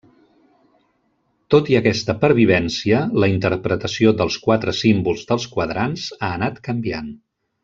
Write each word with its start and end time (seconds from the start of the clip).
Tot 1.55 1.67
i 1.73 1.77
aquesta 1.79 2.15
pervivència, 2.23 3.01
la 3.25 3.29
interpretació 3.35 4.15
dels 4.23 4.39
quatre 4.47 4.75
símbols 4.81 5.25
dels 5.33 5.47
quadrants 5.57 6.09
ha 6.19 6.33
anat 6.41 6.59
canviant. 6.71 7.15